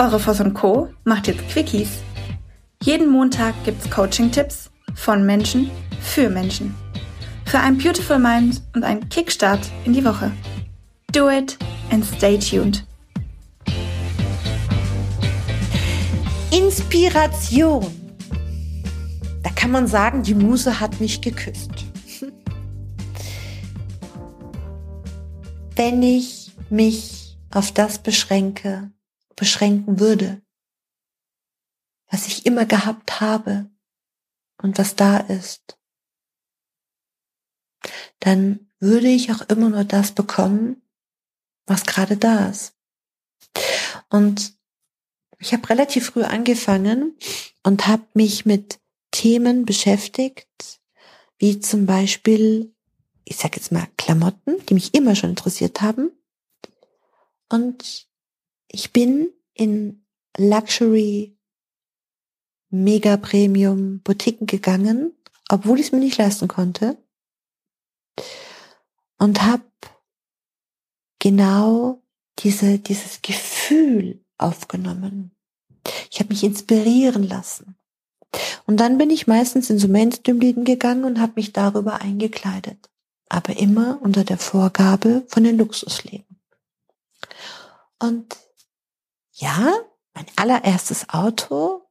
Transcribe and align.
Eure 0.00 0.18
Voss 0.18 0.40
und 0.40 0.54
Co. 0.54 0.88
macht 1.04 1.26
jetzt 1.26 1.46
Quickies. 1.50 1.98
Jeden 2.82 3.10
Montag 3.10 3.52
gibt's 3.66 3.90
Coaching-Tipps 3.90 4.70
von 4.94 5.26
Menschen 5.26 5.70
für 6.00 6.30
Menschen. 6.30 6.74
Für 7.44 7.58
ein 7.58 7.76
Beautiful 7.76 8.18
Mind 8.18 8.62
und 8.74 8.82
einen 8.82 9.06
Kickstart 9.10 9.60
in 9.84 9.92
die 9.92 10.02
Woche. 10.02 10.32
Do 11.12 11.28
it 11.28 11.58
and 11.90 12.02
stay 12.02 12.38
tuned. 12.38 12.82
Inspiration. 16.50 17.84
Da 19.42 19.50
kann 19.50 19.70
man 19.70 19.86
sagen, 19.86 20.22
die 20.22 20.34
Muse 20.34 20.80
hat 20.80 20.98
mich 20.98 21.20
geküsst. 21.20 21.72
Wenn 25.76 26.02
ich 26.02 26.52
mich 26.70 27.36
auf 27.50 27.72
das 27.72 27.98
beschränke, 27.98 28.92
beschränken 29.40 29.98
würde, 29.98 30.42
was 32.10 32.26
ich 32.26 32.44
immer 32.44 32.66
gehabt 32.66 33.20
habe 33.22 33.70
und 34.62 34.78
was 34.78 34.94
da 34.94 35.16
ist, 35.16 35.78
dann 38.18 38.70
würde 38.80 39.08
ich 39.08 39.32
auch 39.32 39.40
immer 39.48 39.70
nur 39.70 39.84
das 39.84 40.12
bekommen, 40.12 40.82
was 41.64 41.86
gerade 41.86 42.18
da 42.18 42.48
ist. 42.50 42.74
Und 44.10 44.58
ich 45.38 45.54
habe 45.54 45.70
relativ 45.70 46.06
früh 46.06 46.22
angefangen 46.22 47.16
und 47.62 47.86
habe 47.86 48.06
mich 48.12 48.44
mit 48.44 48.78
Themen 49.10 49.64
beschäftigt, 49.64 50.48
wie 51.38 51.60
zum 51.60 51.86
Beispiel, 51.86 52.74
ich 53.24 53.36
sage 53.36 53.56
jetzt 53.56 53.72
mal 53.72 53.88
Klamotten, 53.96 54.64
die 54.66 54.74
mich 54.74 54.92
immer 54.92 55.16
schon 55.16 55.30
interessiert 55.30 55.80
haben. 55.80 56.10
Und 57.48 58.06
ich 58.68 58.92
bin 58.92 59.32
in 59.54 60.04
Luxury 60.36 61.36
Mega 62.70 63.16
Premium 63.16 64.00
Boutiquen 64.00 64.46
gegangen, 64.46 65.12
obwohl 65.48 65.80
ich 65.80 65.86
es 65.86 65.92
mir 65.92 65.98
nicht 65.98 66.18
leisten 66.18 66.46
konnte. 66.46 66.96
Und 69.18 69.42
habe 69.42 69.64
genau 71.18 72.02
diese, 72.38 72.78
dieses 72.78 73.22
Gefühl 73.22 74.24
aufgenommen. 74.38 75.32
Ich 76.10 76.20
habe 76.20 76.30
mich 76.30 76.44
inspirieren 76.44 77.24
lassen. 77.24 77.76
Und 78.66 78.78
dann 78.78 78.98
bin 78.98 79.10
ich 79.10 79.26
meistens 79.26 79.70
in 79.70 79.78
so 79.78 79.88
Mainstream-Läden 79.88 80.64
gegangen 80.64 81.04
und 81.04 81.20
habe 81.20 81.32
mich 81.36 81.52
darüber 81.52 82.00
eingekleidet. 82.00 82.88
Aber 83.28 83.56
immer 83.58 83.98
unter 84.02 84.24
der 84.24 84.38
Vorgabe 84.38 85.24
von 85.28 85.44
den 85.44 85.58
Luxusläden. 85.58 86.40
Und 87.98 88.36
ja, 89.40 89.74
mein 90.14 90.26
allererstes 90.36 91.08
Auto 91.08 91.82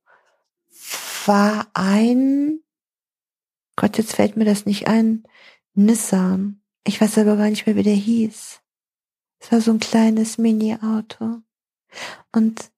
war 1.26 1.68
ein, 1.74 2.62
Gott, 3.76 3.98
jetzt 3.98 4.14
fällt 4.14 4.38
mir 4.38 4.46
das 4.46 4.66
nicht 4.66 4.88
ein, 4.88 5.24
Nissan. 5.74 6.62
Ich 6.86 7.02
weiß 7.02 7.18
aber 7.18 7.38
gar 7.38 7.50
nicht 7.50 7.66
mehr, 7.66 7.76
wie 7.76 7.84
der 7.84 7.96
hieß. 7.96 8.60
Es 9.40 9.52
war 9.52 9.62
so 9.62 9.72
ein 9.72 9.80
kleines 9.80 10.38
Mini-Auto. 10.38 11.42
Und 12.32 12.72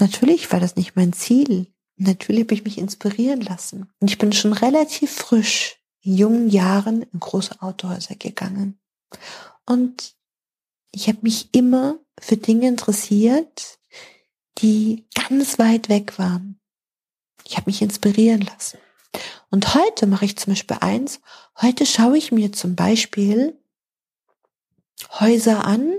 natürlich 0.00 0.50
war 0.52 0.60
das 0.60 0.76
nicht 0.76 0.96
mein 0.96 1.12
Ziel. 1.12 1.72
Natürlich 1.96 2.42
habe 2.44 2.54
ich 2.54 2.64
mich 2.64 2.78
inspirieren 2.78 3.40
lassen. 3.40 3.90
Und 4.00 4.10
ich 4.10 4.18
bin 4.18 4.32
schon 4.32 4.52
relativ 4.52 5.10
frisch 5.10 5.76
in 6.02 6.16
jungen 6.16 6.48
Jahren 6.48 7.02
in 7.02 7.20
große 7.20 7.60
Autohäuser 7.60 8.14
gegangen. 8.14 8.78
Und 9.66 10.14
ich 10.92 11.08
habe 11.08 11.18
mich 11.22 11.52
immer 11.52 11.98
für 12.20 12.36
Dinge 12.36 12.68
interessiert, 12.68 13.78
die 14.58 15.06
ganz 15.14 15.58
weit 15.58 15.88
weg 15.88 16.18
waren. 16.18 16.60
Ich 17.44 17.56
habe 17.56 17.70
mich 17.70 17.82
inspirieren 17.82 18.42
lassen. 18.42 18.78
Und 19.50 19.74
heute 19.74 20.06
mache 20.06 20.24
ich 20.24 20.36
zum 20.36 20.52
Beispiel 20.52 20.78
eins. 20.80 21.20
Heute 21.60 21.86
schaue 21.86 22.18
ich 22.18 22.32
mir 22.32 22.52
zum 22.52 22.76
Beispiel 22.76 23.58
Häuser 25.20 25.64
an, 25.64 25.94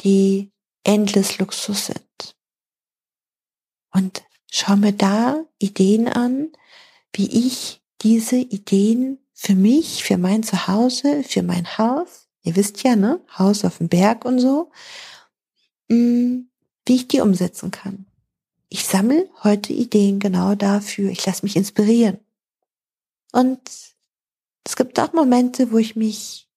die 0.00 0.52
endless 0.84 1.38
Luxus 1.38 1.86
sind. 1.86 2.36
Und 3.92 4.22
schaue 4.50 4.76
mir 4.76 4.92
da 4.92 5.44
Ideen 5.58 6.08
an, 6.08 6.52
wie 7.12 7.26
ich 7.26 7.82
diese 8.00 8.36
Ideen 8.36 9.18
für 9.34 9.54
mich, 9.54 10.04
für 10.04 10.18
mein 10.18 10.42
Zuhause, 10.42 11.22
für 11.24 11.42
mein 11.42 11.78
Haus, 11.78 12.28
ihr 12.42 12.56
wisst 12.56 12.82
ja, 12.82 12.96
ne, 12.96 13.20
Haus 13.38 13.64
auf 13.64 13.78
dem 13.78 13.88
Berg 13.88 14.24
und 14.24 14.40
so, 14.40 14.70
mm, 15.88 16.42
wie 16.88 16.96
ich 16.96 17.08
die 17.08 17.20
umsetzen 17.20 17.70
kann. 17.70 18.06
Ich 18.68 18.86
sammle 18.86 19.28
heute 19.42 19.72
Ideen 19.72 20.18
genau 20.20 20.54
dafür. 20.54 21.10
Ich 21.10 21.24
lasse 21.24 21.44
mich 21.44 21.56
inspirieren. 21.56 22.18
Und 23.32 23.60
es 24.64 24.76
gibt 24.76 24.98
auch 24.98 25.12
Momente, 25.12 25.70
wo 25.72 25.78
ich 25.78 25.96
mich 25.96 26.48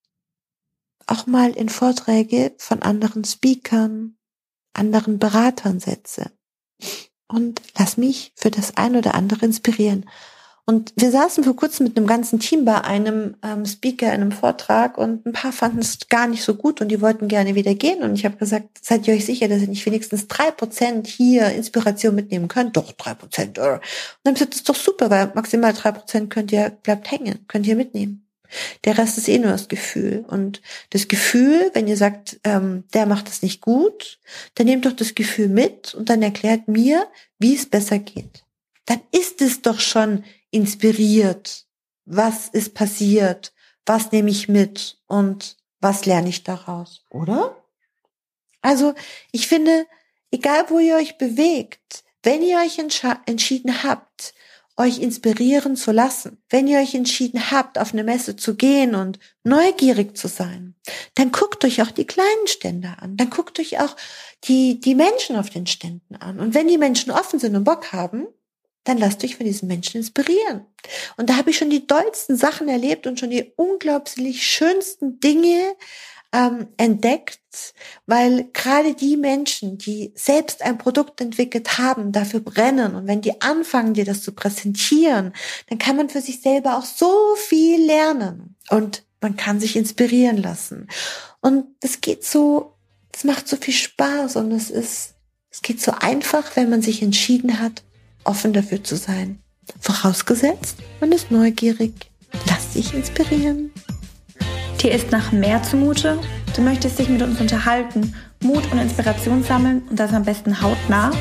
auch 1.08 1.28
mal 1.28 1.52
in 1.52 1.70
Vorträge 1.70 2.54
von 2.58 2.82
anderen 2.82 3.24
Speakern, 3.24 4.18
anderen 4.74 5.20
Beratern 5.20 5.80
setze 5.80 6.32
und 7.28 7.62
lass 7.78 7.98
mich 7.98 8.34
für 8.36 8.52
das 8.52 8.78
ein 8.78 8.96
oder 8.96 9.16
andere 9.16 9.46
inspirieren. 9.46 10.10
Und 10.66 10.94
wir 10.96 11.12
saßen 11.12 11.44
vor 11.44 11.56
kurzem 11.56 11.86
mit 11.88 11.98
einem 11.98 12.08
ganzen 12.08 12.40
Team 12.40 12.66
bei 12.66 12.82
einem 12.82 13.36
ähm, 13.44 13.66
Speaker 13.66 14.08
in 14.08 14.22
einem 14.22 14.32
Vortrag 14.32 14.98
und 14.98 15.26
ein 15.26 15.34
paar 15.34 15.52
fanden 15.52 15.80
es 15.80 16.08
gar 16.08 16.28
nicht 16.28 16.44
so 16.44 16.56
gut 16.56 16.82
und 16.82 16.90
die 16.90 17.02
wollten 17.02 17.28
gerne 17.28 17.56
wieder 17.56 17.74
gehen. 17.74 18.04
Und 18.04 18.14
ich 18.14 18.26
habe 18.26 18.38
gesagt, 18.38 18.80
seid 18.82 19.08
ihr 19.08 19.14
euch 19.14 19.26
sicher, 19.26 19.48
dass 19.48 19.62
ihr 19.62 19.68
nicht 19.68 19.86
wenigstens 19.86 20.28
drei 20.28 20.52
Prozent 20.52 21.08
hier 21.08 21.50
Inspiration 21.52 22.16
mitnehmen 22.16 22.48
könnt? 22.48 22.78
Doch, 22.78 22.92
drei 22.92 23.14
Prozent. 23.16 23.58
Und 23.58 23.82
dann 24.24 24.34
gesagt, 24.36 24.54
das 24.54 24.60
ist 24.62 24.70
doch 24.70 24.76
super, 24.76 25.10
weil 25.10 25.32
maximal 25.34 25.74
drei 25.74 25.92
Prozent 25.92 26.30
könnt 26.30 26.52
ihr, 26.52 26.70
bleibt 26.70 27.10
hängen, 27.12 27.46
könnt 27.48 27.68
ihr 27.68 27.76
mitnehmen. 27.76 28.28
Der 28.84 28.98
Rest 28.98 29.18
ist 29.18 29.30
eh 29.30 29.40
nur 29.40 29.52
das 29.52 29.68
Gefühl. 29.68 30.26
Und 30.28 30.62
das 30.90 31.08
Gefühl, 31.08 31.72
wenn 31.74 31.88
ihr 31.88 31.98
sagt, 31.98 32.40
ähm, 32.44 32.84
der 32.94 33.06
macht 33.06 33.30
es 33.30 33.42
nicht 33.42 33.62
gut, 33.62 34.20
dann 34.56 34.68
nehmt 34.68 34.86
doch 34.86 34.94
das 34.94 35.16
Gefühl 35.16 35.48
mit 35.48 35.94
und 35.94 36.10
dann 36.10 36.22
erklärt 36.22 36.68
mir, 36.68 37.08
wie 37.40 37.56
es 37.56 37.66
besser 37.66 38.00
geht. 38.00 38.44
Dann 38.86 39.02
ist 39.12 39.42
es 39.42 39.62
doch 39.62 39.80
schon 39.80 40.24
inspiriert. 40.52 41.66
Was 42.06 42.50
ist 42.50 42.74
passiert? 42.74 43.54
Was 43.86 44.12
nehme 44.12 44.30
ich 44.30 44.48
mit? 44.48 45.00
Und 45.08 45.58
was 45.80 46.06
lerne 46.06 46.30
ich 46.30 46.44
daraus? 46.44 47.04
Oder? 47.10 47.58
Also, 48.62 48.94
ich 49.32 49.48
finde, 49.48 49.88
egal 50.30 50.66
wo 50.70 50.80
ihr 50.80 50.96
euch 50.96 51.18
bewegt, 51.18 52.04
wenn 52.24 52.44
ihr 52.44 52.60
euch 52.60 52.78
entschieden 53.26 53.84
habt, 53.84 54.34
euch 54.78 55.00
inspirieren 55.00 55.76
zu 55.76 55.92
lassen, 55.92 56.42
wenn 56.50 56.68
ihr 56.68 56.80
euch 56.80 56.96
entschieden 56.96 57.52
habt, 57.52 57.78
auf 57.78 57.94
eine 57.94 58.04
Messe 58.04 58.36
zu 58.36 58.56
gehen 58.56 58.96
und 58.96 59.20
neugierig 59.44 60.18
zu 60.18 60.28
sein, 60.28 60.76
dann 61.16 61.32
guckt 61.32 61.66
euch 61.66 61.82
auch 61.82 61.92
die 61.92 62.06
kleinen 62.06 62.48
Stände 62.48 62.96
an. 63.00 63.18
Dann 63.18 63.30
guckt 63.30 63.60
euch 63.60 63.80
auch 63.80 63.96
die, 64.46 64.80
die 64.80 64.96
Menschen 64.96 65.36
auf 65.36 65.50
den 65.50 65.68
Ständen 65.68 66.16
an. 66.16 66.40
Und 66.40 66.54
wenn 66.54 66.68
die 66.68 66.78
Menschen 66.78 67.12
offen 67.12 67.40
sind 67.40 67.56
und 67.56 67.64
Bock 67.64 67.92
haben, 67.92 68.28
dann 68.84 68.98
lasst 68.98 69.24
euch 69.24 69.36
von 69.36 69.46
diesen 69.46 69.68
Menschen 69.68 69.98
inspirieren. 69.98 70.66
Und 71.18 71.30
da 71.30 71.38
habe 71.38 71.52
ich 71.52 71.58
schon 71.58 71.70
die 71.70 71.86
dollsten 71.86 72.36
Sachen 72.36 72.68
erlebt 72.68 73.06
und 73.08 73.20
schon 73.20 73.30
die 73.30 73.54
unglaublich 73.56 74.46
schönsten 74.46 75.20
Dinge 75.20 75.76
ähm, 76.34 76.68
entdeckt, 76.78 77.74
weil 78.06 78.50
gerade 78.54 78.94
die 78.94 79.18
Menschen, 79.18 79.78
die 79.78 80.14
selbst 80.16 80.62
ein 80.62 80.78
Produkt 80.78 81.20
entwickelt 81.22 81.78
haben, 81.78 82.12
dafür 82.12 82.40
brennen 82.40 82.96
und 82.96 83.08
wenn 83.08 83.22
die 83.22 83.42
anfangen, 83.42 83.94
dir 83.94 84.06
das 84.06 84.22
zu 84.22 84.32
präsentieren, 84.32 85.34
dann 85.68 85.78
kann 85.78 85.98
man 85.98 86.10
für 86.10 86.22
sich 86.22 86.42
selber 86.42 86.78
auch 86.78 86.86
so 86.86 87.36
viel 87.36 87.86
lernen 87.86 88.56
und 88.70 89.04
man 89.20 89.36
kann 89.36 89.60
sich 89.60 89.76
inspirieren 89.76 90.38
lassen. 90.38 90.88
Und 91.42 91.66
es 91.82 92.02
geht 92.02 92.24
so, 92.24 92.78
es 93.14 93.24
macht 93.24 93.48
so 93.48 93.58
viel 93.58 93.74
Spaß 93.74 94.38
und 94.38 94.52
es 94.52 94.70
ist, 94.70 95.16
es 95.50 95.62
geht 95.62 95.82
so 95.82 95.92
einfach, 95.92 96.56
wenn 96.56 96.70
man 96.70 96.82
sich 96.82 97.02
entschieden 97.02 97.60
hat, 97.60 97.84
offen 98.24 98.54
dafür 98.54 98.84
zu 98.84 98.96
sein. 98.96 99.40
Vorausgesetzt, 99.80 100.78
man 101.00 101.12
ist 101.12 101.32
neugierig. 101.32 101.94
Lass 102.48 102.72
dich 102.74 102.94
inspirieren. 102.94 103.72
Dir 104.82 104.92
ist 104.92 105.12
nach 105.12 105.32
mehr 105.32 105.62
zumute? 105.64 106.20
Du 106.56 106.62
möchtest 106.62 107.00
dich 107.00 107.08
mit 107.08 107.22
uns 107.22 107.40
unterhalten, 107.40 108.16
Mut 108.44 108.64
und 108.72 108.80
Inspiration 108.80 109.44
sammeln 109.44 109.84
und 109.90 110.00
das 110.00 110.14
am 110.14 110.24
besten 110.24 110.62
hautnah? 110.62 111.12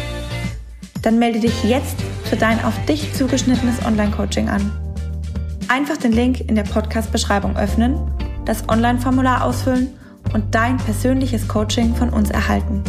Dann 1.03 1.19
melde 1.19 1.41
dich 1.41 1.65
jetzt 1.65 1.97
für 2.25 2.37
dein 2.37 2.63
auf 2.65 2.75
dich 2.87 3.13
zugeschnittenes 3.15 3.85
Online-Coaching 3.85 4.49
an. 4.49 4.73
Einfach 5.69 5.97
den 5.97 6.13
Link 6.13 6.41
in 6.41 6.57
der 6.57 6.65
Podcast-Beschreibung 6.65 7.57
öffnen, 7.57 7.99
das 8.45 8.69
Online-Formular 8.69 9.45
ausfüllen 9.45 9.89
und 10.33 10.55
dein 10.55 10.77
persönliches 10.79 11.47
Coaching 11.47 11.95
von 11.95 12.11
uns 12.11 12.31
erhalten. 12.31 12.83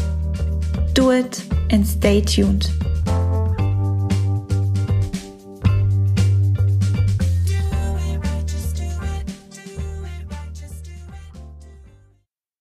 Do 0.94 1.12
it 1.12 1.44
and 1.72 1.86
stay 1.88 2.22
tuned. 2.22 2.72